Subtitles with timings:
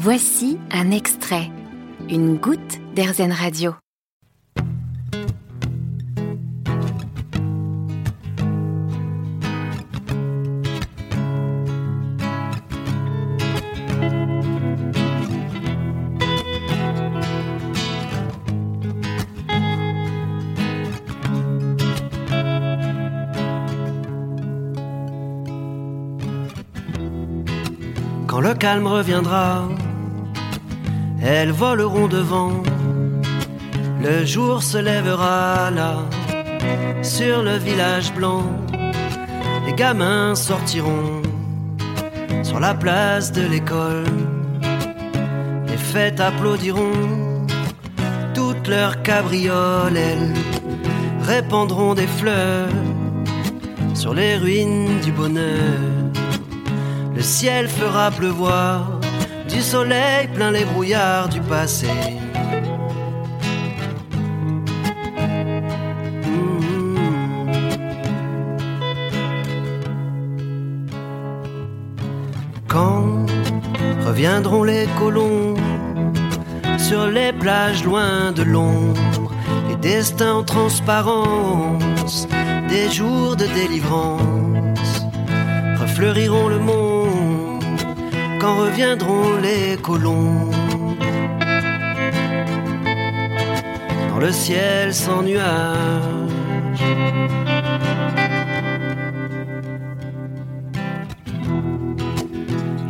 [0.00, 1.50] Voici un extrait,
[2.08, 3.74] une goutte d'Airzen Radio.
[28.28, 29.66] Quand le calme reviendra,
[31.22, 32.62] elles voleront devant.
[34.02, 35.96] Le jour se lèvera là,
[37.02, 38.44] sur le village blanc.
[39.66, 41.22] Les gamins sortiront
[42.42, 44.04] sur la place de l'école.
[45.66, 47.46] Les fêtes applaudiront
[48.34, 49.96] toutes leurs cabrioles.
[49.96, 50.32] Elles
[51.22, 52.68] répandront des fleurs
[53.94, 55.78] sur les ruines du bonheur.
[57.14, 58.98] Le ciel fera pleuvoir
[59.58, 61.88] du soleil plein les brouillards du passé.
[66.22, 66.60] Mmh.
[72.68, 73.26] Quand
[74.06, 75.56] reviendront les colons
[76.78, 79.32] sur les plages loin de l'ombre,
[79.68, 82.28] les destins en transparence,
[82.68, 85.04] des jours de délivrance
[85.80, 86.97] refleuriront le monde
[88.40, 90.50] quand reviendront les colons.
[94.10, 95.74] Dans le ciel sans nuages.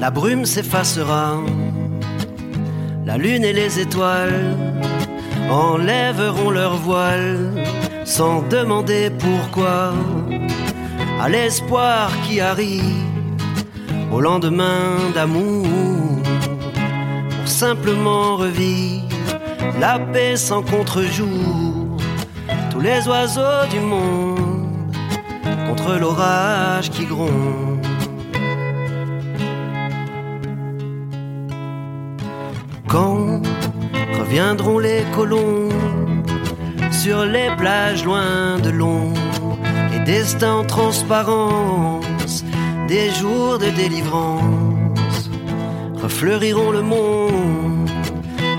[0.00, 1.42] La brume s'effacera,
[3.04, 4.56] la lune et les étoiles
[5.50, 7.50] enlèveront leur voile
[8.04, 9.92] sans demander pourquoi
[11.20, 13.17] à l'espoir qui arrive
[14.10, 15.66] au lendemain d'amour
[17.30, 19.08] pour simplement revivre
[19.80, 21.96] la paix sans contre-jour.
[22.70, 24.94] Tous les oiseaux du monde
[25.68, 27.86] contre l'orage qui gronde.
[32.86, 33.42] Quand
[34.18, 35.68] reviendront les colons
[36.90, 39.58] sur les plages loin de l'ombre
[39.92, 42.44] les destins en transparence,
[42.88, 45.30] des jours de délivrance,
[46.02, 47.90] refleuriront le monde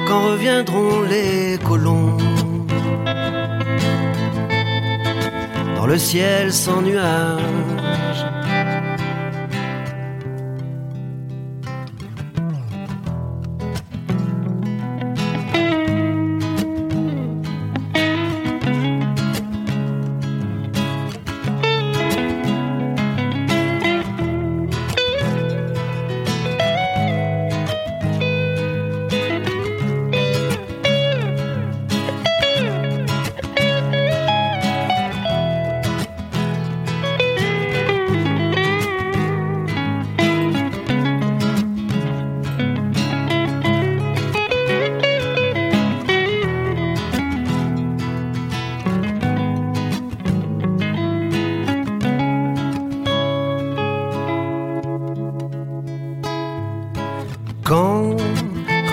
[0.08, 2.18] quand reviendront les colons.
[5.76, 8.39] Dans le ciel sans nuages.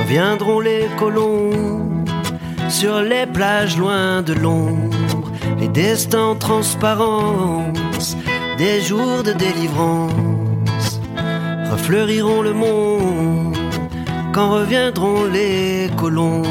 [0.06, 2.04] Reviendront les colons
[2.68, 8.16] sur les plages loin de l'ombre, les destins en transparence,
[8.56, 11.00] des jours de délivrance,
[11.72, 13.56] refleuriront le monde
[14.32, 16.44] quand reviendront les colons.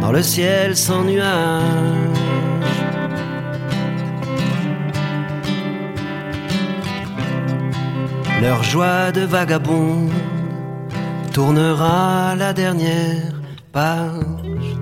[0.00, 2.77] Dans le ciel sans nuages.
[8.40, 10.08] Leur joie de vagabond
[11.32, 13.34] tournera la dernière
[13.72, 14.76] page.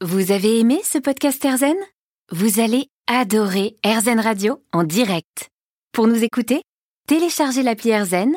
[0.00, 1.76] Vous avez aimé ce podcast Airzen
[2.32, 5.50] Vous allez adorer Airzen Radio en direct.
[5.92, 6.62] Pour nous écouter,
[7.06, 8.36] téléchargez l'appli Airzen